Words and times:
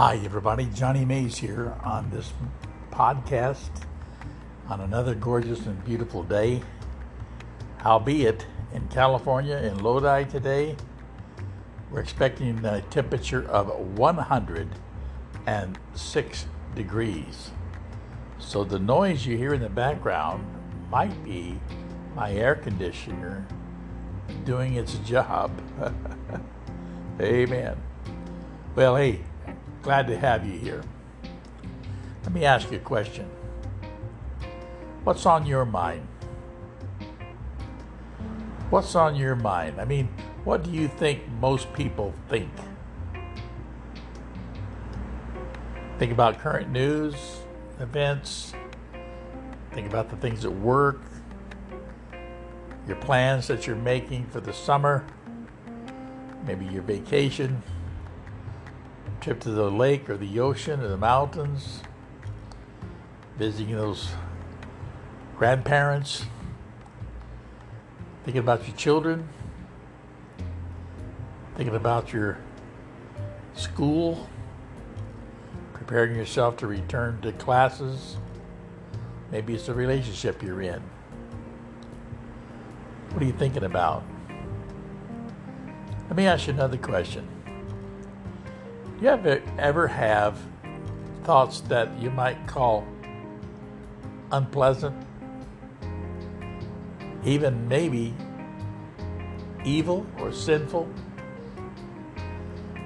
Hi, 0.00 0.16
everybody. 0.24 0.64
Johnny 0.64 1.04
Mays 1.04 1.36
here 1.36 1.76
on 1.84 2.08
this 2.08 2.32
podcast 2.90 3.68
on 4.66 4.80
another 4.80 5.14
gorgeous 5.14 5.66
and 5.66 5.84
beautiful 5.84 6.22
day. 6.22 6.62
Albeit 7.84 8.46
in 8.72 8.88
California, 8.88 9.58
in 9.58 9.82
Lodi 9.82 10.24
today, 10.24 10.74
we're 11.90 12.00
expecting 12.00 12.64
a 12.64 12.80
temperature 12.80 13.46
of 13.50 13.68
106 13.98 16.46
degrees. 16.74 17.50
So 18.38 18.64
the 18.64 18.78
noise 18.78 19.26
you 19.26 19.36
hear 19.36 19.52
in 19.52 19.60
the 19.60 19.68
background 19.68 20.46
might 20.90 21.22
be 21.22 21.60
my 22.16 22.32
air 22.32 22.54
conditioner 22.54 23.46
doing 24.46 24.76
its 24.76 24.94
job. 25.00 25.50
Amen. 27.20 27.76
Well, 28.74 28.96
hey, 28.96 29.20
glad 29.82 30.06
to 30.06 30.18
have 30.18 30.46
you 30.46 30.58
here. 30.58 30.82
Let 32.22 32.32
me 32.32 32.44
ask 32.44 32.70
you 32.70 32.76
a 32.76 32.80
question. 32.80 33.28
What's 35.04 35.24
on 35.26 35.46
your 35.46 35.64
mind? 35.64 36.06
What's 38.68 38.94
on 38.94 39.16
your 39.16 39.34
mind? 39.34 39.80
I 39.80 39.84
mean, 39.84 40.08
what 40.44 40.62
do 40.62 40.70
you 40.70 40.88
think 40.88 41.26
most 41.40 41.72
people 41.72 42.14
think? 42.28 42.50
Think 45.98 46.12
about 46.12 46.38
current 46.38 46.70
news, 46.70 47.14
events, 47.78 48.54
think 49.72 49.86
about 49.86 50.08
the 50.08 50.16
things 50.16 50.44
at 50.44 50.52
work, 50.52 51.00
your 52.86 52.96
plans 52.96 53.46
that 53.48 53.66
you're 53.66 53.76
making 53.76 54.26
for 54.26 54.40
the 54.40 54.52
summer, 54.52 55.04
maybe 56.46 56.64
your 56.66 56.82
vacation, 56.82 57.62
trip 59.20 59.40
to 59.40 59.50
the 59.50 59.70
lake 59.70 60.08
or 60.08 60.16
the 60.16 60.40
ocean 60.40 60.80
or 60.80 60.88
the 60.88 60.96
mountains, 60.96 61.80
visiting 63.36 63.76
those 63.76 64.10
grandparents, 65.36 66.24
thinking 68.24 68.40
about 68.40 68.66
your 68.66 68.76
children, 68.76 69.28
thinking 71.56 71.76
about 71.76 72.12
your 72.12 72.38
school, 73.54 74.28
preparing 75.74 76.16
yourself 76.16 76.56
to 76.56 76.66
return 76.66 77.20
to 77.20 77.32
classes. 77.32 78.16
Maybe 79.30 79.54
it's 79.54 79.68
a 79.68 79.74
relationship 79.74 80.42
you're 80.42 80.62
in. 80.62 80.82
What 83.10 83.22
are 83.22 83.26
you 83.26 83.32
thinking 83.32 83.64
about? 83.64 84.02
Let 86.08 86.16
me 86.16 86.26
ask 86.26 86.46
you 86.46 86.54
another 86.54 86.78
question. 86.78 87.39
You 89.00 89.08
ever, 89.08 89.40
ever 89.58 89.88
have 89.88 90.38
thoughts 91.24 91.62
that 91.62 91.98
you 91.98 92.10
might 92.10 92.46
call 92.46 92.86
unpleasant? 94.30 94.94
Even 97.24 97.66
maybe 97.66 98.14
evil 99.64 100.06
or 100.18 100.32
sinful? 100.32 100.86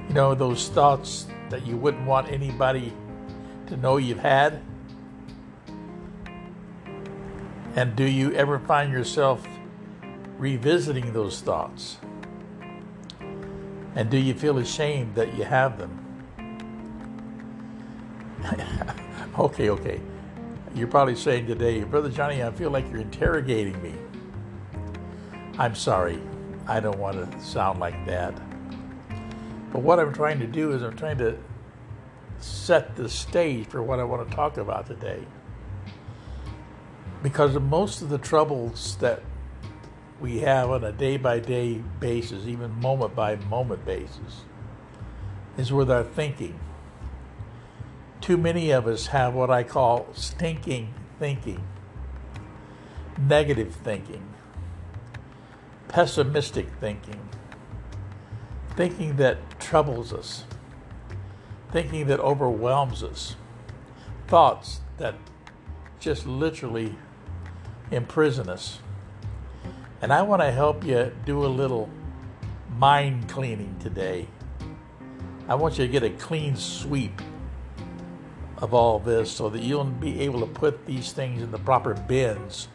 You 0.09 0.15
know, 0.15 0.37
those 0.37 0.69
thoughts 0.69 1.27
that 1.51 1.67
you 1.67 1.77
wouldn't 1.77 2.07
want 2.07 2.31
anybody 2.31 2.93
to 3.67 3.77
know 3.77 3.97
you've 3.97 4.21
had? 4.21 4.63
And 7.75 7.97
do 7.97 8.05
you 8.05 8.33
ever 8.35 8.61
find 8.61 8.93
yourself 8.93 9.45
revisiting 10.39 11.13
those 11.13 11.41
thoughts? 11.41 11.97
And 13.97 14.11
do 14.11 14.17
you 14.17 14.35
feel 14.35 14.59
ashamed 14.59 15.17
that 15.17 15.37
you 15.37 15.43
have 15.43 15.77
them? 15.77 16.04
Okay, 19.39 19.71
okay. 19.71 20.01
You're 20.75 20.89
probably 20.89 21.17
saying 21.17 21.47
today, 21.47 21.85
Brother 21.85 22.09
Johnny, 22.09 22.43
I 22.43 22.51
feel 22.51 22.71
like 22.71 22.91
you're 22.91 23.01
interrogating 23.01 23.81
me. 23.83 23.95
I'm 25.59 25.75
sorry. 25.75 26.21
I 26.67 26.81
don't 26.81 26.99
want 26.99 27.31
to 27.31 27.41
sound 27.41 27.79
like 27.79 28.07
that. 28.07 28.35
But 29.73 29.83
what 29.83 30.01
I'm 30.01 30.13
trying 30.13 30.41
to 30.41 30.47
do 30.47 30.73
is 30.73 30.83
I'm 30.83 30.97
trying 30.97 31.19
to 31.19 31.37
set 32.39 32.97
the 32.97 33.09
stage 33.09 33.67
for 33.67 33.83
what 33.83 34.01
I 34.01 34.05
want 34.05 34.29
to 34.29 34.35
talk 34.35 34.57
about 34.57 34.87
today. 34.87 35.25
Because 37.23 37.55
most 37.59 38.03
of 38.03 38.09
the 38.09 38.19
troubles 38.19 38.97
that 38.97 39.23
we 40.21 40.41
have 40.41 40.71
on 40.71 40.85
a 40.85 40.93
day 40.93 41.17
by 41.17 41.39
day 41.39 41.83
basis, 42.01 42.47
even 42.47 42.71
moment 42.81 43.15
by 43.15 43.37
moment 43.37 43.85
basis, 43.85 44.43
is 45.57 45.73
with 45.73 45.91
our 45.91 46.05
thinking. 46.05 46.59
Too 48.25 48.39
many 48.39 48.71
of 48.71 48.87
us 48.87 49.09
have 49.09 49.35
what 49.35 49.51
I 49.51 49.65
call 49.65 50.07
stinking 50.15 50.95
thinking, 51.19 51.63
negative 53.19 53.75
thinking, 53.75 54.27
pessimistic 55.89 56.67
thinking, 56.81 57.29
thinking 58.77 59.17
that 59.17 59.61
troubles 59.61 60.11
us, 60.15 60.45
thinking 61.71 62.07
that 62.07 62.19
overwhelms 62.19 63.03
us, 63.03 63.37
thoughts 64.27 64.81
that 64.97 65.17
just 66.01 66.27
literally 66.27 66.95
imprison 67.91 68.49
us. 68.49 68.79
And 70.01 70.15
I 70.15 70.23
want 70.23 70.41
to 70.41 70.51
help 70.51 70.83
you 70.83 71.13
do 71.27 71.45
a 71.45 71.47
little 71.47 71.91
mind 72.79 73.29
cleaning 73.29 73.77
today. 73.81 74.29
I 75.47 75.57
want 75.57 75.77
you 75.79 75.85
to 75.85 75.93
get 75.93 76.03
a 76.03 76.09
clean 76.09 76.57
sweep 76.57 77.21
of 78.65 78.73
all 78.73 78.99
this 78.99 79.31
so 79.31 79.51
that 79.51 79.63
you'll 79.63 79.85
be 79.85 80.21
able 80.21 80.41
to 80.41 80.47
put 80.47 80.87
these 80.87 81.13
things 81.13 81.43
in 81.43 81.51
the 81.51 81.59
proper 81.59 81.93
bins 81.93 82.69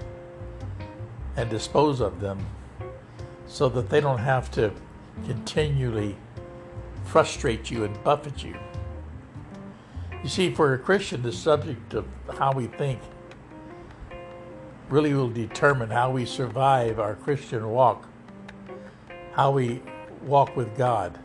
and 1.36 1.50
dispose 1.50 2.00
of 2.00 2.22
them 2.22 2.46
so 3.48 3.68
that 3.68 3.90
they 3.90 4.00
don't 4.00 4.20
have 4.20 4.52
to 4.52 4.72
continually 5.26 6.16
frustrate 7.06 7.72
you 7.72 7.86
and 7.86 8.04
buffet 8.04 8.44
you. 8.44 8.56
You 10.22 10.30
see, 10.30 10.54
for 10.54 10.76
a 10.76 10.78
Christian, 10.78 11.24
the 11.24 11.32
subject 11.32 11.96
of 11.96 12.06
how 12.38 12.52
we 12.52 12.68
think 12.68 13.00
really 14.90 15.16
will 15.16 15.30
determine 15.30 15.90
how 15.90 16.12
we 16.12 16.24
survive 16.24 17.00
our 17.00 17.16
Christian 17.16 17.68
walk, 17.72 18.08
how 19.34 19.50
we 19.50 19.82
walk 20.22 20.56
with 20.56 20.78
God. 20.78 21.18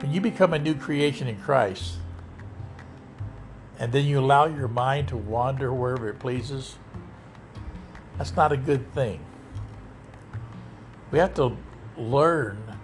When 0.00 0.10
you 0.10 0.22
become 0.22 0.54
a 0.54 0.58
new 0.58 0.74
creation 0.74 1.28
in 1.28 1.36
Christ, 1.36 1.96
and 3.78 3.92
then 3.92 4.04
you 4.04 4.20
allow 4.20 4.46
your 4.46 4.68
mind 4.68 5.08
to 5.08 5.16
wander 5.16 5.72
wherever 5.72 6.08
it 6.08 6.18
pleases, 6.18 6.76
that's 8.18 8.36
not 8.36 8.52
a 8.52 8.56
good 8.56 8.92
thing. 8.92 9.20
We 11.10 11.18
have 11.18 11.34
to 11.34 11.56
learn 11.96 12.78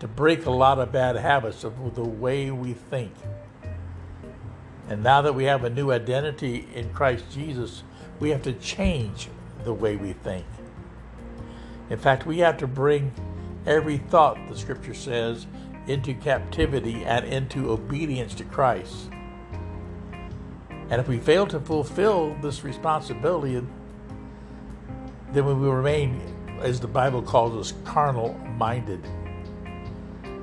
to 0.00 0.08
break 0.08 0.46
a 0.46 0.50
lot 0.50 0.78
of 0.78 0.92
bad 0.92 1.16
habits 1.16 1.64
of 1.64 1.94
the 1.94 2.04
way 2.04 2.50
we 2.50 2.72
think. 2.72 3.12
And 4.88 5.02
now 5.02 5.20
that 5.22 5.34
we 5.34 5.44
have 5.44 5.64
a 5.64 5.70
new 5.70 5.90
identity 5.90 6.66
in 6.74 6.92
Christ 6.92 7.24
Jesus, 7.30 7.82
we 8.20 8.30
have 8.30 8.42
to 8.42 8.52
change 8.54 9.28
the 9.64 9.74
way 9.74 9.96
we 9.96 10.12
think. 10.12 10.46
In 11.90 11.98
fact, 11.98 12.26
we 12.26 12.38
have 12.38 12.56
to 12.58 12.66
bring 12.66 13.12
every 13.66 13.98
thought, 13.98 14.38
the 14.48 14.56
scripture 14.56 14.94
says, 14.94 15.46
into 15.86 16.14
captivity 16.14 17.04
and 17.04 17.24
into 17.24 17.70
obedience 17.70 18.34
to 18.34 18.44
Christ. 18.44 19.10
And 20.90 21.00
if 21.00 21.08
we 21.08 21.18
fail 21.18 21.46
to 21.48 21.60
fulfill 21.60 22.34
this 22.40 22.64
responsibility, 22.64 23.62
then 25.32 25.44
we 25.44 25.54
will 25.54 25.74
remain, 25.74 26.20
as 26.60 26.80
the 26.80 26.88
Bible 26.88 27.20
calls 27.20 27.54
us, 27.54 27.78
carnal 27.84 28.34
minded. 28.56 29.04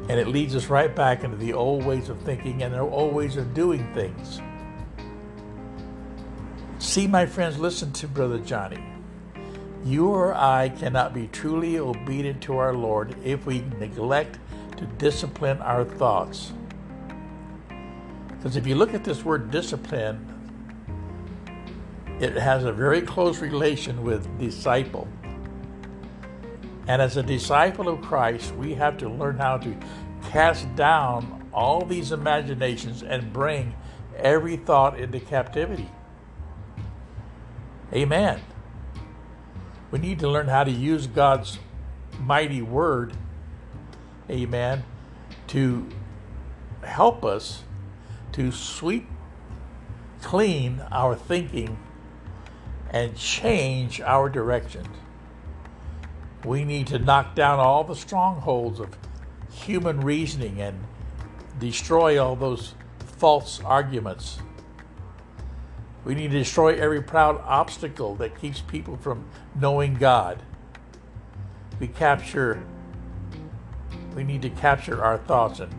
And 0.08 0.20
it 0.20 0.28
leads 0.28 0.56
us 0.56 0.68
right 0.68 0.96
back 0.96 1.24
into 1.24 1.36
the 1.36 1.54
old 1.54 1.84
ways 1.84 2.10
of 2.10 2.20
thinking 2.22 2.62
and 2.62 2.74
the 2.74 2.80
old 2.80 3.14
ways 3.14 3.38
of 3.38 3.56
doing 3.56 3.92
things. 3.94 4.40
See, 6.78 7.08
my 7.08 7.26
friends, 7.26 7.58
listen 7.58 7.92
to 7.94 8.08
Brother 8.08 8.38
Johnny. 8.38 8.84
You 9.84 10.10
or 10.10 10.36
I 10.36 10.70
cannot 10.70 11.14
be 11.14 11.28
truly 11.28 11.80
obedient 11.80 12.42
to 12.44 12.58
our 12.58 12.74
Lord 12.74 13.16
if 13.24 13.48
we 13.48 13.62
neglect 13.80 14.38
to 14.78 14.86
discipline 14.86 15.60
our 15.62 15.84
thoughts. 15.84 16.52
Because 18.28 18.58
if 18.58 18.68
you 18.68 18.76
look 18.76 18.94
at 18.94 19.04
this 19.04 19.26
word 19.26 19.50
discipline, 19.50 20.35
it 22.20 22.36
has 22.36 22.64
a 22.64 22.72
very 22.72 23.02
close 23.02 23.40
relation 23.40 24.04
with 24.04 24.40
disciple. 24.40 25.08
And 26.88 27.02
as 27.02 27.18
a 27.18 27.24
disciple 27.24 27.90
of 27.90 28.02
Christ, 28.02 28.56
we 28.56 28.76
have 28.76 28.98
to 29.00 29.10
learn 29.10 29.38
how 29.38 29.58
to 29.58 29.76
cast 30.30 30.74
down 30.76 31.50
all 31.54 31.86
these 31.86 32.12
imaginations 32.12 33.04
and 33.04 33.34
bring 33.34 33.76
every 34.18 34.56
thought 34.58 35.00
into 35.00 35.20
captivity. 35.20 35.90
Amen. 37.94 38.42
We 39.92 40.00
need 40.00 40.20
to 40.20 40.30
learn 40.30 40.48
how 40.48 40.64
to 40.64 40.72
use 40.72 41.08
God's 41.08 41.60
mighty 42.20 42.62
word, 42.62 43.14
amen, 44.30 44.84
to 45.48 45.88
help 46.84 47.24
us 47.26 47.64
to 48.34 48.52
sweep 48.52 49.08
clean 50.22 50.82
our 50.92 51.16
thinking 51.16 51.78
and 52.92 53.16
change 53.16 54.02
our 54.02 54.30
direction. 54.30 54.88
We 56.44 56.64
need 56.64 56.88
to 56.88 57.00
knock 57.00 57.36
down 57.36 57.60
all 57.60 57.84
the 57.84 57.96
strongholds 57.96 58.80
of 58.80 58.98
human 59.52 60.02
reasoning 60.02 60.62
and 60.62 60.84
destroy 61.60 62.22
all 62.24 62.36
those 62.36 62.76
false 63.18 63.62
arguments. 63.62 64.40
We 66.04 66.14
need 66.14 66.32
to 66.32 66.38
destroy 66.38 66.76
every 66.76 67.02
proud 67.02 67.42
obstacle 67.44 68.16
that 68.16 68.40
keeps 68.40 68.62
people 68.62 68.98
from 68.98 69.26
knowing 69.56 69.96
God. 69.96 70.44
We 71.80 71.88
capture 71.88 72.64
we 74.16 74.24
need 74.24 74.42
to 74.44 74.50
capture 74.50 75.04
our 75.04 75.18
thoughts 75.18 75.60
and 75.60 75.74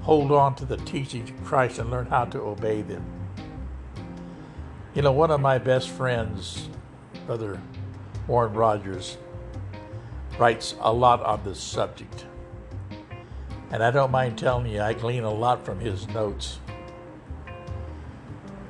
hold 0.00 0.32
on 0.32 0.54
to 0.56 0.64
the 0.64 0.78
teachings 0.78 1.30
of 1.30 1.44
Christ 1.44 1.78
and 1.78 1.90
learn 1.90 2.06
how 2.06 2.24
to 2.26 2.40
obey 2.40 2.80
them. 2.80 3.13
You 4.94 5.02
know, 5.02 5.10
one 5.10 5.32
of 5.32 5.40
my 5.40 5.58
best 5.58 5.88
friends, 5.88 6.68
Brother 7.26 7.60
Warren 8.28 8.54
Rogers, 8.54 9.18
writes 10.38 10.76
a 10.80 10.92
lot 10.92 11.20
on 11.24 11.42
this 11.42 11.58
subject. 11.58 12.26
And 13.72 13.82
I 13.82 13.90
don't 13.90 14.12
mind 14.12 14.38
telling 14.38 14.70
you, 14.70 14.80
I 14.80 14.92
glean 14.92 15.24
a 15.24 15.34
lot 15.34 15.64
from 15.64 15.80
his 15.80 16.06
notes. 16.06 16.60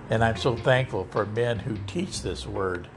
And 0.09 0.25
I'm 0.25 0.39
so 0.39 0.57
thankful 0.57 1.07
for 1.11 1.27
men 1.27 1.59
who 1.59 1.77
teach 1.87 2.23
this 2.23 2.47
word 2.47 2.89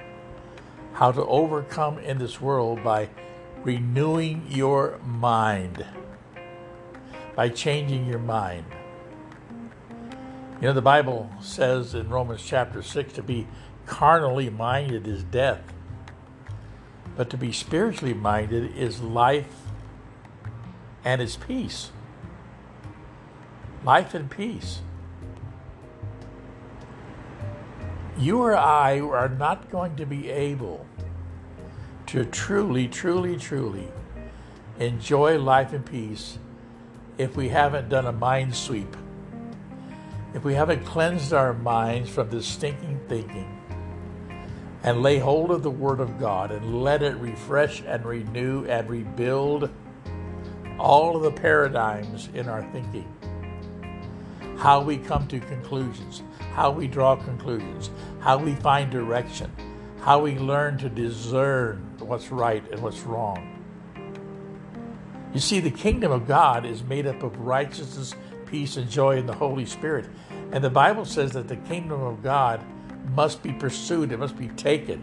how 0.94 1.12
to 1.12 1.26
overcome 1.26 2.00
in 2.00 2.20
this 2.20 2.40
world 2.40 2.82
by 2.82 3.10
renewing 3.62 4.46
your 4.48 5.00
mind, 5.04 5.86
by 7.36 7.50
changing 7.50 8.06
your 8.06 8.20
mind. 8.20 8.64
You 10.60 10.70
know, 10.70 10.74
the 10.74 10.82
Bible 10.82 11.30
says 11.40 11.94
in 11.94 12.10
Romans 12.10 12.44
chapter 12.44 12.82
6 12.82 13.14
to 13.14 13.22
be 13.22 13.48
carnally 13.86 14.50
minded 14.50 15.08
is 15.08 15.24
death, 15.24 15.62
but 17.16 17.30
to 17.30 17.38
be 17.38 17.52
spiritually 17.52 18.16
minded 18.16 18.76
is 18.76 19.00
life 19.00 19.54
and 21.06 21.22
is 21.22 21.38
peace. 21.38 21.92
Life 23.84 24.16
and 24.16 24.32
peace. 24.32 24.80
You 28.18 28.42
or 28.42 28.58
I 28.58 29.00
are 29.00 29.30
not 29.30 29.70
going 29.70 29.96
to 29.98 30.08
be 30.08 30.32
able 30.32 30.88
to 32.08 32.26
truly, 32.26 32.88
truly, 32.88 33.38
truly 33.38 33.90
enjoy 34.80 35.38
life 35.38 35.72
and 35.72 35.86
peace 35.86 36.40
if 37.20 37.36
we 37.36 37.50
haven't 37.50 37.90
done 37.90 38.08
a 38.08 38.12
mind 38.12 38.56
sweep 38.56 38.96
if 40.38 40.44
we 40.44 40.54
haven't 40.54 40.86
cleansed 40.86 41.34
our 41.34 41.52
minds 41.52 42.12
from 42.12 42.30
this 42.30 42.46
stinking 42.46 43.00
thinking 43.10 43.60
and 44.84 45.02
lay 45.02 45.18
hold 45.18 45.50
of 45.50 45.64
the 45.64 45.72
Word 45.72 46.00
of 46.00 46.20
God 46.20 46.52
and 46.52 46.84
let 46.84 47.02
it 47.02 47.16
refresh 47.16 47.82
and 47.82 48.06
renew 48.06 48.64
and 48.66 48.88
rebuild 48.88 49.72
all 50.78 51.18
of 51.18 51.24
the 51.24 51.32
paradigms 51.32 52.30
in 52.36 52.48
our 52.48 52.62
thinking, 52.72 53.12
how 54.60 54.80
we 54.80 55.00
come 55.00 55.28
to 55.28 55.40
conclusions, 55.40 56.22
how 56.54 56.70
we 56.70 56.86
draw 56.86 57.16
conclusions, 57.16 57.90
how 58.20 58.38
we 58.38 58.54
find 58.54 58.92
direction, 58.92 59.52
how 60.02 60.20
we 60.20 60.38
learn 60.38 60.78
to 60.78 60.88
discern 60.88 61.78
what's 61.98 62.30
right 62.32 62.64
and 62.72 62.80
what's 62.84 63.02
wrong. 63.02 63.58
You 65.34 65.40
see, 65.40 65.60
the 65.60 65.72
kingdom 65.72 66.12
of 66.12 66.28
God 66.28 66.64
is 66.64 66.84
made 66.84 67.08
up 67.08 67.24
of 67.24 67.40
righteousness, 67.40 68.14
peace, 68.48 68.78
and 68.78 68.90
joy 68.90 69.18
in 69.18 69.26
the 69.26 69.34
Holy 69.34 69.66
Spirit. 69.66 70.08
And 70.52 70.64
the 70.64 70.70
Bible 70.70 71.06
says 71.06 71.32
that 71.34 71.48
the 71.48 71.58
kingdom 71.58 72.02
of 72.02 72.24
God 72.24 72.62
must 73.14 73.44
be 73.44 73.52
pursued, 73.54 74.12
it 74.12 74.18
must 74.18 74.38
be 74.38 74.48
taken. 74.50 75.02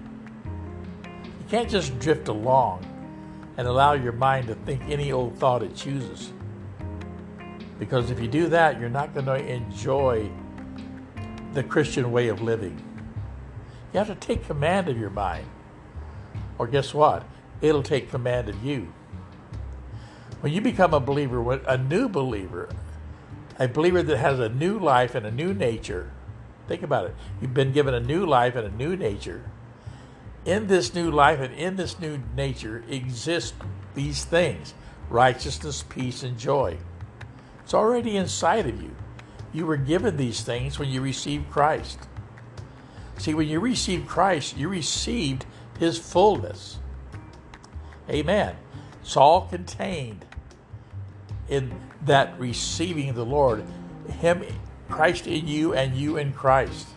You 1.14 1.46
can't 1.48 1.68
just 1.68 1.98
drift 1.98 2.28
along 2.28 2.84
and 3.56 3.68
allow 3.68 3.92
your 3.92 4.12
mind 4.12 4.48
to 4.48 4.54
think 4.54 4.82
any 4.88 5.12
old 5.12 5.38
thought 5.38 5.62
it 5.62 5.76
chooses. 5.76 6.32
Because 7.78 8.10
if 8.10 8.20
you 8.20 8.28
do 8.28 8.48
that, 8.48 8.80
you're 8.80 8.88
not 8.88 9.14
going 9.14 9.26
to 9.26 9.36
enjoy 9.36 10.28
the 11.52 11.62
Christian 11.62 12.10
way 12.10 12.28
of 12.28 12.40
living. 12.40 12.82
You 13.92 13.98
have 13.98 14.08
to 14.08 14.14
take 14.14 14.46
command 14.46 14.88
of 14.88 14.98
your 14.98 15.10
mind. 15.10 15.46
Or 16.58 16.66
guess 16.66 16.92
what? 16.92 17.24
It'll 17.60 17.82
take 17.82 18.10
command 18.10 18.48
of 18.48 18.64
you. 18.64 18.92
When 20.40 20.52
you 20.52 20.60
become 20.60 20.94
a 20.94 21.00
believer, 21.00 21.60
a 21.66 21.78
new 21.78 22.08
believer, 22.08 22.68
a 23.58 23.68
believer 23.68 24.02
that 24.02 24.18
has 24.18 24.38
a 24.38 24.48
new 24.48 24.78
life 24.78 25.14
and 25.14 25.24
a 25.26 25.30
new 25.30 25.54
nature. 25.54 26.10
Think 26.66 26.82
about 26.82 27.06
it. 27.06 27.14
You've 27.40 27.54
been 27.54 27.72
given 27.72 27.94
a 27.94 28.00
new 28.00 28.26
life 28.26 28.56
and 28.56 28.66
a 28.66 28.76
new 28.76 28.96
nature. 28.96 29.50
In 30.44 30.66
this 30.66 30.94
new 30.94 31.10
life 31.10 31.40
and 31.40 31.54
in 31.54 31.76
this 31.76 31.98
new 31.98 32.20
nature 32.36 32.84
exist 32.88 33.54
these 33.94 34.24
things 34.24 34.74
righteousness, 35.10 35.84
peace, 35.88 36.22
and 36.22 36.38
joy. 36.38 36.78
It's 37.62 37.74
already 37.74 38.16
inside 38.16 38.66
of 38.66 38.82
you. 38.82 38.94
You 39.52 39.66
were 39.66 39.76
given 39.76 40.16
these 40.16 40.42
things 40.42 40.78
when 40.78 40.88
you 40.88 41.00
received 41.00 41.50
Christ. 41.50 41.98
See, 43.18 43.34
when 43.34 43.48
you 43.48 43.60
received 43.60 44.08
Christ, 44.08 44.56
you 44.56 44.68
received 44.68 45.46
his 45.78 45.98
fullness. 45.98 46.78
Amen. 48.10 48.56
It's 49.02 49.16
all 49.16 49.42
contained 49.46 50.24
in 51.48 51.78
that 52.04 52.38
receiving 52.38 53.14
the 53.14 53.24
Lord, 53.24 53.64
Him, 54.20 54.44
Christ 54.88 55.26
in 55.26 55.48
you, 55.48 55.74
and 55.74 55.94
you 55.94 56.16
in 56.16 56.32
Christ. 56.32 56.88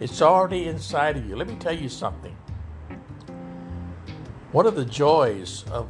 It's 0.00 0.22
already 0.22 0.68
inside 0.68 1.16
of 1.16 1.28
you. 1.28 1.36
Let 1.36 1.48
me 1.48 1.56
tell 1.56 1.76
you 1.76 1.88
something. 1.88 2.36
One 4.52 4.66
of 4.66 4.76
the 4.76 4.84
joys 4.84 5.64
of 5.70 5.88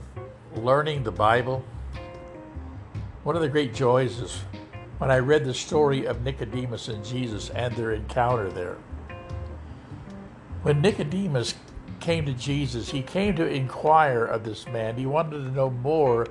learning 0.56 1.04
the 1.04 1.12
Bible, 1.12 1.64
one 3.22 3.36
of 3.36 3.42
the 3.42 3.48
great 3.48 3.74
joys 3.74 4.18
is 4.18 4.40
when 4.98 5.10
I 5.10 5.18
read 5.18 5.44
the 5.44 5.54
story 5.54 6.06
of 6.06 6.22
Nicodemus 6.22 6.88
and 6.88 7.04
Jesus 7.04 7.50
and 7.50 7.74
their 7.76 7.92
encounter 7.92 8.50
there. 8.50 8.76
When 10.62 10.80
Nicodemus 10.80 11.54
came 12.00 12.26
to 12.26 12.32
Jesus, 12.32 12.90
he 12.90 13.02
came 13.02 13.36
to 13.36 13.46
inquire 13.46 14.24
of 14.24 14.42
this 14.42 14.66
man. 14.66 14.96
He 14.96 15.06
wanted 15.06 15.44
to 15.44 15.50
know 15.52 15.70
more 15.70 16.26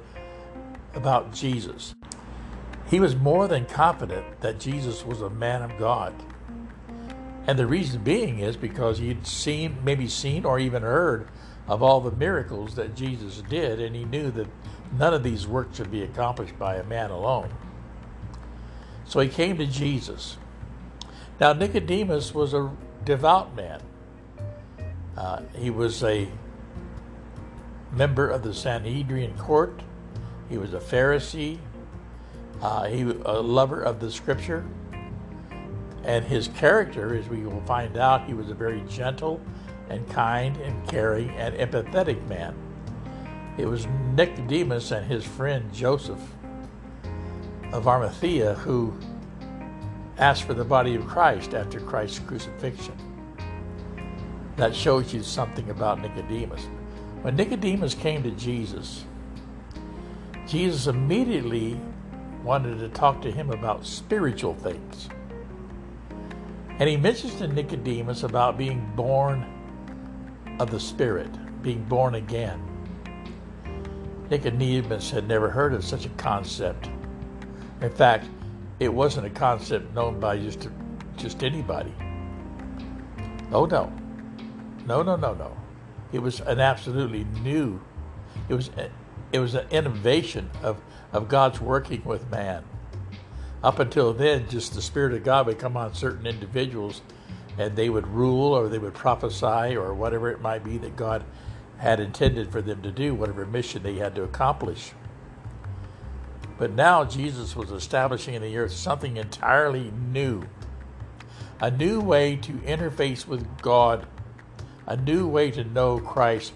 about 0.93 1.33
Jesus. 1.33 1.95
He 2.89 2.99
was 2.99 3.15
more 3.15 3.47
than 3.47 3.65
confident 3.65 4.41
that 4.41 4.59
Jesus 4.59 5.05
was 5.05 5.21
a 5.21 5.29
man 5.29 5.61
of 5.61 5.77
God. 5.77 6.13
And 7.45 7.57
the 7.57 7.67
reason 7.67 8.03
being 8.03 8.39
is 8.39 8.57
because 8.57 8.97
he'd 8.97 9.25
seen, 9.25 9.77
maybe 9.83 10.07
seen 10.07 10.45
or 10.45 10.59
even 10.59 10.83
heard 10.83 11.27
of 11.67 11.83
all 11.83 12.01
the 12.01 12.11
miracles 12.11 12.75
that 12.75 12.95
Jesus 12.95 13.41
did, 13.49 13.79
and 13.79 13.95
he 13.95 14.05
knew 14.05 14.31
that 14.31 14.47
none 14.97 15.13
of 15.13 15.23
these 15.23 15.47
works 15.47 15.77
could 15.77 15.91
be 15.91 16.03
accomplished 16.03 16.57
by 16.57 16.75
a 16.75 16.83
man 16.83 17.09
alone. 17.09 17.49
So 19.05 19.19
he 19.19 19.29
came 19.29 19.57
to 19.57 19.65
Jesus. 19.65 20.37
Now, 21.39 21.53
Nicodemus 21.53 22.33
was 22.33 22.53
a 22.53 22.71
devout 23.05 23.55
man. 23.55 23.81
Uh, 25.15 25.41
he 25.55 25.69
was 25.69 26.03
a 26.03 26.27
member 27.91 28.29
of 28.29 28.43
the 28.43 28.53
Sanhedrin 28.53 29.37
court. 29.37 29.81
He 30.49 30.57
was 30.57 30.73
a 30.73 30.79
Pharisee. 30.79 31.59
Uh, 32.61 32.85
he 32.85 33.03
was 33.03 33.17
a 33.25 33.41
lover 33.41 33.81
of 33.81 33.99
the 33.99 34.11
scripture. 34.11 34.65
And 36.03 36.23
his 36.23 36.47
character, 36.49 37.15
as 37.15 37.27
we 37.27 37.43
will 37.43 37.61
find 37.61 37.97
out, 37.97 38.25
he 38.25 38.33
was 38.33 38.49
a 38.49 38.53
very 38.53 38.81
gentle 38.89 39.41
and 39.89 40.07
kind 40.09 40.55
and 40.57 40.87
caring 40.87 41.29
and 41.31 41.55
empathetic 41.55 42.25
man. 42.27 42.55
It 43.57 43.65
was 43.65 43.87
Nicodemus 44.15 44.91
and 44.91 45.05
his 45.05 45.25
friend 45.25 45.73
Joseph 45.73 46.21
of 47.73 47.87
Arimathea 47.87 48.53
who 48.55 48.93
asked 50.17 50.43
for 50.43 50.53
the 50.53 50.63
body 50.63 50.95
of 50.95 51.05
Christ 51.07 51.53
after 51.53 51.79
Christ's 51.79 52.19
crucifixion. 52.19 52.95
That 54.55 54.75
shows 54.75 55.13
you 55.13 55.21
something 55.23 55.69
about 55.69 56.01
Nicodemus. 56.01 56.67
When 57.21 57.35
Nicodemus 57.35 57.93
came 57.93 58.23
to 58.23 58.31
Jesus, 58.31 59.03
Jesus 60.47 60.87
immediately 60.87 61.79
wanted 62.41 62.79
to 62.79 62.87
talk 62.89 63.21
to 63.21 63.31
him 63.31 63.51
about 63.51 63.85
spiritual 63.85 64.53
things. 64.53 65.09
And 66.79 66.87
he 66.87 66.95
mentions 66.95 67.35
to 67.35 67.47
Nicodemus 67.47 68.23
about 68.23 68.57
being 68.57 68.89
born 68.95 69.45
of 70.59 70.71
the 70.71 70.79
Spirit, 70.79 71.29
being 71.61 71.83
born 71.83 72.15
again. 72.15 72.61
Nicodemus 74.29 75.11
had 75.11 75.27
never 75.27 75.49
heard 75.49 75.73
of 75.73 75.83
such 75.83 76.05
a 76.05 76.09
concept. 76.09 76.89
In 77.81 77.89
fact, 77.89 78.27
it 78.79 78.93
wasn't 78.93 79.27
a 79.27 79.29
concept 79.29 79.93
known 79.93 80.19
by 80.19 80.37
just, 80.37 80.69
just 81.17 81.43
anybody. 81.43 81.93
Oh, 83.51 83.65
no. 83.65 83.91
No, 84.85 85.03
no, 85.03 85.15
no, 85.17 85.33
no. 85.33 85.57
It 86.13 86.19
was 86.19 86.39
an 86.41 86.59
absolutely 86.59 87.25
new, 87.43 87.81
it 88.47 88.53
was 88.53 88.69
it 89.31 89.39
was 89.39 89.55
an 89.55 89.67
innovation 89.69 90.49
of, 90.61 90.81
of 91.11 91.27
God's 91.27 91.59
working 91.59 92.03
with 92.05 92.29
man. 92.29 92.63
Up 93.63 93.79
until 93.79 94.13
then, 94.13 94.47
just 94.49 94.73
the 94.73 94.81
Spirit 94.81 95.13
of 95.13 95.23
God 95.23 95.47
would 95.47 95.59
come 95.59 95.75
on 95.75 95.93
certain 95.93 96.25
individuals 96.25 97.01
and 97.57 97.75
they 97.75 97.89
would 97.89 98.07
rule 98.07 98.53
or 98.53 98.69
they 98.69 98.77
would 98.77 98.93
prophesy 98.93 99.75
or 99.75 99.93
whatever 99.93 100.29
it 100.29 100.41
might 100.41 100.63
be 100.63 100.77
that 100.77 100.95
God 100.95 101.23
had 101.77 101.99
intended 101.99 102.51
for 102.51 102.61
them 102.61 102.81
to 102.83 102.91
do, 102.91 103.13
whatever 103.15 103.45
mission 103.45 103.83
they 103.83 103.95
had 103.95 104.15
to 104.15 104.23
accomplish. 104.23 104.91
But 106.57 106.71
now 106.71 107.03
Jesus 107.03 107.55
was 107.55 107.71
establishing 107.71 108.33
in 108.33 108.41
the 108.41 108.57
earth 108.57 108.71
something 108.71 109.17
entirely 109.17 109.91
new 109.91 110.43
a 111.59 111.71
new 111.71 111.99
way 111.99 112.35
to 112.35 112.53
interface 112.53 113.27
with 113.27 113.61
God, 113.61 114.05
a 114.85 114.95
new 114.95 115.27
way 115.27 115.49
to 115.51 115.63
know 115.63 115.99
Christ, 115.99 116.53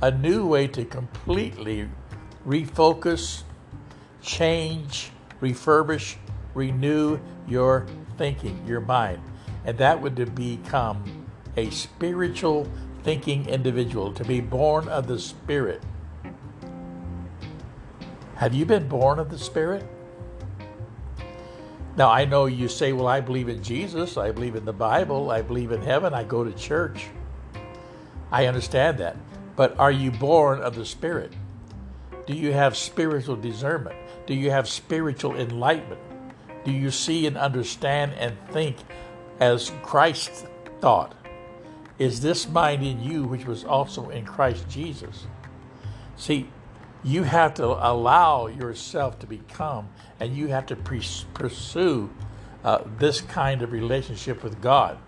a 0.00 0.10
new 0.10 0.46
way 0.46 0.68
to 0.68 0.84
completely 0.84 1.88
refocus, 2.46 3.42
change, 4.22 5.10
refurbish, 5.40 6.16
renew 6.54 7.18
your 7.46 7.86
thinking, 8.16 8.64
your 8.66 8.80
mind. 8.80 9.20
And 9.64 9.78
that 9.78 10.00
would 10.00 10.34
become 10.34 11.26
a 11.56 11.70
spiritual 11.70 12.68
thinking 13.02 13.46
individual, 13.46 14.12
to 14.12 14.24
be 14.24 14.40
born 14.40 14.88
of 14.88 15.06
the 15.06 15.18
Spirit. 15.18 15.82
Have 18.36 18.54
you 18.54 18.64
been 18.64 18.88
born 18.88 19.18
of 19.18 19.30
the 19.30 19.38
Spirit? 19.38 19.86
Now, 21.96 22.10
I 22.10 22.24
know 22.24 22.46
you 22.46 22.68
say, 22.68 22.92
well, 22.92 23.06
I 23.06 23.20
believe 23.20 23.48
in 23.48 23.62
Jesus, 23.62 24.16
I 24.16 24.32
believe 24.32 24.56
in 24.56 24.64
the 24.64 24.72
Bible, 24.72 25.30
I 25.30 25.42
believe 25.42 25.70
in 25.70 25.82
heaven, 25.82 26.12
I 26.12 26.24
go 26.24 26.42
to 26.42 26.52
church. 26.52 27.06
I 28.32 28.46
understand 28.46 28.98
that. 28.98 29.16
But 29.54 29.78
are 29.78 29.92
you 29.92 30.10
born 30.10 30.60
of 30.60 30.74
the 30.74 30.84
Spirit? 30.84 31.32
Do 32.26 32.34
you 32.34 32.52
have 32.52 32.76
spiritual 32.76 33.36
discernment? 33.36 33.96
Do 34.26 34.34
you 34.34 34.50
have 34.50 34.68
spiritual 34.68 35.36
enlightenment? 35.36 36.00
Do 36.64 36.72
you 36.72 36.90
see 36.90 37.26
and 37.26 37.36
understand 37.36 38.14
and 38.14 38.36
think 38.50 38.76
as 39.40 39.70
Christ 39.82 40.46
thought? 40.80 41.14
Is 41.98 42.22
this 42.22 42.48
mind 42.48 42.84
in 42.84 43.02
you 43.02 43.24
which 43.24 43.44
was 43.44 43.64
also 43.64 44.08
in 44.08 44.24
Christ 44.24 44.68
Jesus? 44.68 45.26
See, 46.16 46.48
you 47.02 47.24
have 47.24 47.54
to 47.54 47.66
allow 47.66 48.46
yourself 48.46 49.18
to 49.18 49.26
become 49.26 49.90
and 50.18 50.34
you 50.34 50.48
have 50.48 50.64
to 50.66 50.76
pre- 50.76 51.02
pursue 51.34 52.10
uh, 52.64 52.82
this 52.98 53.20
kind 53.20 53.60
of 53.60 53.72
relationship 53.72 54.42
with 54.42 54.62
God. 54.62 54.98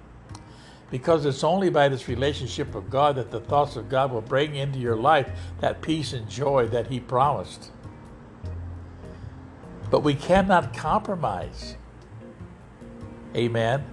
Because 0.90 1.26
it's 1.26 1.43
only 1.43 1.69
by 1.69 1.88
this 1.88 2.07
relationship 2.07 2.75
with 2.75 2.88
God 2.88 3.16
that 3.16 3.31
the 3.31 3.40
thoughts 3.40 3.76
of 3.76 3.88
God 3.88 4.12
will 4.12 4.21
bring 4.21 4.55
into 4.55 4.78
your 4.78 4.97
life 4.97 5.28
that 5.61 5.83
peace 5.83 6.12
and 6.12 6.28
joy 6.28 6.69
that 6.69 6.87
He 6.87 7.00
promised. 7.00 7.71
But 9.90 10.00
we 10.00 10.14
cannot 10.14 10.75
compromise. 10.75 11.76
Amen. 13.35 13.85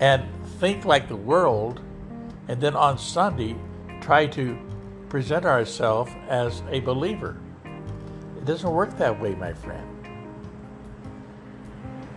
And 0.00 0.24
think 0.58 0.84
like 0.84 1.08
the 1.08 1.16
world, 1.16 1.80
and 2.48 2.60
then 2.60 2.74
on 2.74 2.98
Sunday 2.98 3.56
try 4.00 4.26
to 4.26 4.58
present 5.08 5.44
ourselves 5.44 6.12
as 6.28 6.62
a 6.70 6.80
believer. 6.80 7.36
It 8.36 8.44
doesn't 8.44 8.70
work 8.70 8.96
that 8.98 9.20
way, 9.20 9.34
my 9.34 9.52
friend. 9.52 9.86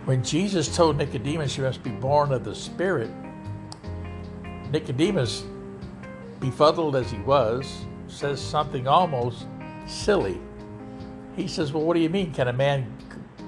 When 0.04 0.22
Jesus 0.24 0.74
told 0.74 0.96
Nicodemus 0.96 1.56
you 1.56 1.64
must 1.64 1.82
be 1.82 1.90
born 1.90 2.32
of 2.32 2.44
the 2.44 2.54
Spirit, 2.54 3.10
Nicodemus, 4.72 5.44
befuddled 6.40 6.96
as 6.96 7.10
he 7.10 7.18
was, 7.18 7.84
says 8.08 8.40
something 8.40 8.88
almost 8.88 9.46
silly. 9.86 10.40
He 11.36 11.46
says, 11.46 11.72
Well, 11.72 11.84
what 11.84 11.94
do 11.94 12.00
you 12.00 12.08
mean? 12.08 12.32
Can 12.32 12.48
a 12.48 12.52
man 12.52 12.96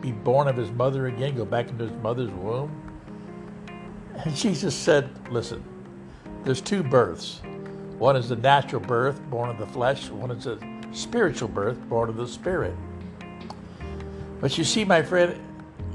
be 0.00 0.12
born 0.12 0.48
of 0.48 0.56
his 0.56 0.70
mother 0.70 1.06
again, 1.06 1.34
go 1.34 1.44
back 1.44 1.70
into 1.70 1.84
his 1.84 2.02
mother's 2.02 2.30
womb? 2.30 2.70
And 4.24 4.34
Jesus 4.36 4.74
said, 4.74 5.08
Listen, 5.30 5.64
there's 6.44 6.60
two 6.60 6.82
births. 6.82 7.40
One 7.98 8.16
is 8.16 8.28
the 8.28 8.36
natural 8.36 8.82
birth, 8.82 9.22
born 9.30 9.48
of 9.48 9.58
the 9.58 9.66
flesh, 9.66 10.10
one 10.10 10.30
is 10.30 10.46
a 10.46 10.58
spiritual 10.92 11.48
birth, 11.48 11.80
born 11.88 12.08
of 12.08 12.16
the 12.16 12.28
spirit. 12.28 12.74
But 14.40 14.58
you 14.58 14.64
see, 14.64 14.84
my 14.84 15.00
friend, 15.00 15.40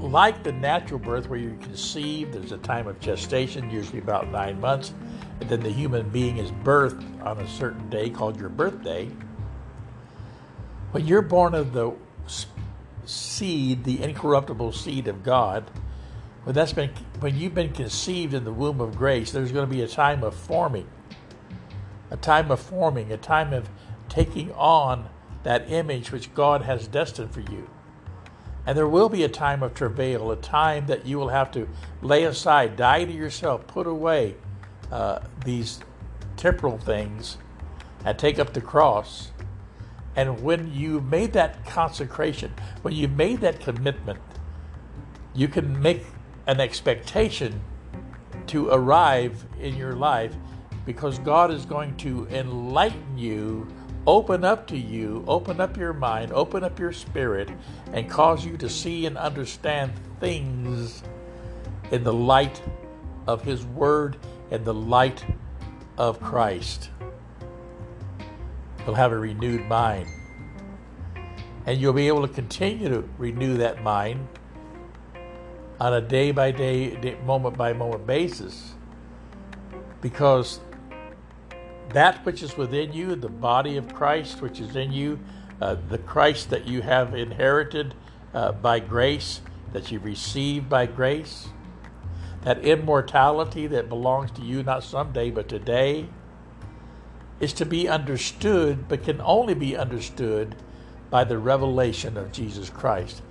like 0.00 0.42
the 0.42 0.52
natural 0.52 0.98
birth 0.98 1.28
where 1.28 1.38
you're 1.38 1.56
conceived, 1.56 2.32
there's 2.32 2.52
a 2.52 2.58
time 2.58 2.86
of 2.86 2.98
gestation, 3.00 3.70
usually 3.70 3.98
about 3.98 4.30
nine 4.30 4.60
months, 4.60 4.94
and 5.40 5.48
then 5.48 5.60
the 5.60 5.70
human 5.70 6.08
being 6.08 6.38
is 6.38 6.50
birthed 6.50 7.24
on 7.24 7.38
a 7.38 7.48
certain 7.48 7.88
day 7.90 8.08
called 8.08 8.40
your 8.40 8.48
birthday. 8.48 9.10
When 10.92 11.06
you're 11.06 11.22
born 11.22 11.54
of 11.54 11.72
the 11.72 11.94
seed, 13.04 13.84
the 13.84 14.02
incorruptible 14.02 14.72
seed 14.72 15.06
of 15.06 15.22
God, 15.22 15.70
when 16.44 16.54
that's 16.54 16.72
been 16.72 16.90
when 17.20 17.36
you've 17.36 17.54
been 17.54 17.72
conceived 17.72 18.32
in 18.32 18.44
the 18.44 18.52
womb 18.52 18.80
of 18.80 18.96
grace, 18.96 19.30
there's 19.30 19.52
going 19.52 19.68
to 19.68 19.74
be 19.74 19.82
a 19.82 19.88
time 19.88 20.24
of 20.24 20.34
forming. 20.34 20.88
A 22.10 22.16
time 22.16 22.50
of 22.50 22.58
forming, 22.58 23.12
a 23.12 23.18
time 23.18 23.52
of 23.52 23.68
taking 24.08 24.50
on 24.52 25.10
that 25.42 25.70
image 25.70 26.10
which 26.10 26.34
God 26.34 26.62
has 26.62 26.88
destined 26.88 27.32
for 27.32 27.40
you. 27.40 27.68
And 28.66 28.76
there 28.76 28.88
will 28.88 29.08
be 29.08 29.24
a 29.24 29.28
time 29.28 29.62
of 29.62 29.74
travail, 29.74 30.30
a 30.30 30.36
time 30.36 30.86
that 30.86 31.06
you 31.06 31.18
will 31.18 31.28
have 31.28 31.50
to 31.52 31.68
lay 32.02 32.24
aside, 32.24 32.76
die 32.76 33.04
to 33.04 33.12
yourself, 33.12 33.66
put 33.66 33.86
away 33.86 34.34
uh, 34.92 35.20
these 35.44 35.80
temporal 36.36 36.78
things, 36.78 37.38
and 38.04 38.18
take 38.18 38.38
up 38.38 38.52
the 38.52 38.60
cross. 38.60 39.30
And 40.16 40.42
when 40.42 40.72
you 40.72 41.00
made 41.00 41.32
that 41.32 41.64
consecration, 41.66 42.52
when 42.82 42.94
you 42.94 43.08
made 43.08 43.40
that 43.40 43.60
commitment, 43.60 44.20
you 45.34 45.48
can 45.48 45.80
make 45.80 46.04
an 46.46 46.60
expectation 46.60 47.62
to 48.48 48.68
arrive 48.68 49.46
in 49.60 49.76
your 49.76 49.94
life 49.94 50.34
because 50.84 51.18
God 51.20 51.52
is 51.52 51.64
going 51.64 51.96
to 51.98 52.26
enlighten 52.30 53.16
you 53.16 53.68
open 54.10 54.44
up 54.44 54.66
to 54.66 54.76
you, 54.76 55.24
open 55.28 55.60
up 55.60 55.76
your 55.76 55.92
mind, 55.92 56.32
open 56.32 56.64
up 56.64 56.80
your 56.80 56.92
spirit, 56.92 57.48
and 57.92 58.10
cause 58.10 58.44
you 58.44 58.56
to 58.56 58.68
see 58.68 59.06
and 59.06 59.16
understand 59.16 59.92
things 60.18 61.04
in 61.92 62.02
the 62.02 62.12
light 62.12 62.60
of 63.28 63.44
His 63.44 63.64
Word 63.64 64.16
and 64.50 64.64
the 64.64 64.74
light 64.74 65.24
of 65.96 66.20
Christ. 66.20 66.90
You'll 68.84 68.96
have 68.96 69.12
a 69.12 69.18
renewed 69.18 69.68
mind. 69.68 70.08
And 71.64 71.80
you'll 71.80 71.92
be 71.92 72.08
able 72.08 72.26
to 72.26 72.34
continue 72.34 72.88
to 72.88 73.08
renew 73.16 73.58
that 73.58 73.80
mind 73.84 74.26
on 75.78 75.94
a 75.94 76.00
day 76.00 76.32
by 76.32 76.50
day, 76.50 77.16
moment 77.24 77.56
by 77.56 77.72
moment 77.74 78.08
basis 78.08 78.74
because 80.00 80.58
that 81.92 82.24
which 82.24 82.42
is 82.42 82.56
within 82.56 82.92
you, 82.92 83.14
the 83.14 83.28
body 83.28 83.76
of 83.76 83.92
Christ 83.94 84.40
which 84.40 84.60
is 84.60 84.76
in 84.76 84.92
you, 84.92 85.18
uh, 85.60 85.76
the 85.88 85.98
Christ 85.98 86.50
that 86.50 86.66
you 86.66 86.82
have 86.82 87.14
inherited 87.14 87.94
uh, 88.32 88.52
by 88.52 88.80
grace, 88.80 89.40
that 89.72 89.90
you 89.90 89.98
received 89.98 90.68
by 90.68 90.86
grace, 90.86 91.48
that 92.42 92.64
immortality 92.64 93.66
that 93.66 93.88
belongs 93.88 94.30
to 94.32 94.42
you 94.42 94.62
not 94.62 94.82
someday 94.82 95.30
but 95.30 95.48
today, 95.48 96.06
is 97.40 97.52
to 97.54 97.66
be 97.66 97.88
understood, 97.88 98.88
but 98.88 99.02
can 99.02 99.20
only 99.22 99.54
be 99.54 99.76
understood 99.76 100.54
by 101.08 101.24
the 101.24 101.38
revelation 101.38 102.16
of 102.16 102.32
Jesus 102.32 102.70
Christ. 102.70 103.22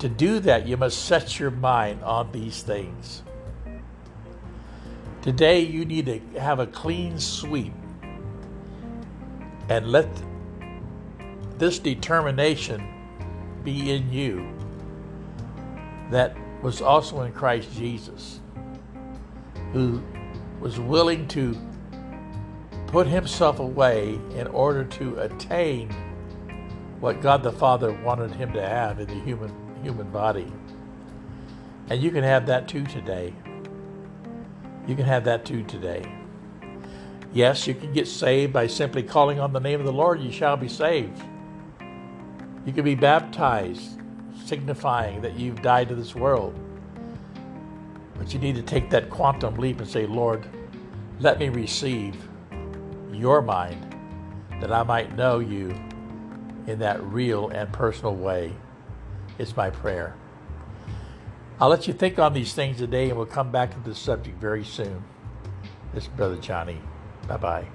To 0.00 0.08
do 0.08 0.40
that, 0.40 0.66
you 0.66 0.76
must 0.76 1.04
set 1.04 1.38
your 1.38 1.50
mind 1.50 2.02
on 2.02 2.32
these 2.32 2.62
things. 2.62 3.22
Today, 5.22 5.60
you 5.60 5.84
need 5.84 6.06
to 6.06 6.18
have 6.40 6.58
a 6.58 6.66
clean 6.66 7.16
sweep 7.16 7.72
and 9.68 9.86
let 9.86 10.08
this 11.58 11.78
determination 11.78 12.84
be 13.62 13.92
in 13.92 14.12
you 14.12 14.52
that 16.10 16.36
was 16.60 16.82
also 16.82 17.22
in 17.22 17.32
Christ 17.32 17.72
Jesus, 17.72 18.40
who 19.72 20.02
was 20.60 20.80
willing 20.80 21.28
to 21.28 21.56
put 22.88 23.06
himself 23.06 23.60
away 23.60 24.18
in 24.34 24.48
order 24.48 24.82
to 24.84 25.20
attain 25.20 25.88
what 26.98 27.20
God 27.20 27.44
the 27.44 27.52
Father 27.52 27.92
wanted 28.02 28.32
him 28.32 28.52
to 28.54 28.60
have 28.60 28.98
in 28.98 29.06
the 29.06 29.20
human 29.20 29.54
human 29.84 30.10
body. 30.10 30.52
And 31.90 32.02
you 32.02 32.10
can 32.10 32.24
have 32.24 32.46
that 32.46 32.66
too 32.66 32.84
today. 32.86 33.34
You 34.86 34.96
can 34.96 35.04
have 35.04 35.24
that 35.24 35.44
too 35.44 35.62
today. 35.62 36.04
Yes, 37.32 37.66
you 37.66 37.74
can 37.74 37.92
get 37.92 38.06
saved 38.06 38.52
by 38.52 38.66
simply 38.66 39.02
calling 39.02 39.40
on 39.40 39.52
the 39.52 39.60
name 39.60 39.80
of 39.80 39.86
the 39.86 39.92
Lord, 39.92 40.20
you 40.20 40.30
shall 40.30 40.56
be 40.56 40.68
saved. 40.68 41.22
You 42.66 42.72
can 42.72 42.84
be 42.84 42.94
baptized, 42.94 43.98
signifying 44.44 45.22
that 45.22 45.34
you've 45.34 45.62
died 45.62 45.88
to 45.88 45.94
this 45.94 46.14
world. 46.14 46.58
But 48.18 48.34
you 48.34 48.38
need 48.38 48.54
to 48.56 48.62
take 48.62 48.90
that 48.90 49.08
quantum 49.08 49.54
leap 49.56 49.80
and 49.80 49.88
say, 49.88 50.06
Lord, 50.06 50.46
let 51.20 51.38
me 51.38 51.48
receive 51.48 52.16
your 53.12 53.40
mind 53.40 53.96
that 54.60 54.72
I 54.72 54.82
might 54.82 55.16
know 55.16 55.38
you 55.38 55.74
in 56.66 56.78
that 56.80 57.02
real 57.02 57.48
and 57.48 57.72
personal 57.72 58.14
way. 58.14 58.52
It's 59.38 59.56
my 59.56 59.70
prayer. 59.70 60.14
I'll 61.62 61.68
let 61.68 61.86
you 61.86 61.94
think 61.94 62.18
on 62.18 62.32
these 62.32 62.54
things 62.54 62.78
today, 62.78 63.08
and 63.08 63.16
we'll 63.16 63.24
come 63.24 63.52
back 63.52 63.72
to 63.72 63.78
this 63.88 63.96
subject 63.96 64.36
very 64.40 64.64
soon. 64.64 65.04
This 65.94 66.02
is 66.02 66.08
Brother 66.08 66.34
Johnny. 66.34 66.80
Bye 67.28 67.36
bye. 67.36 67.66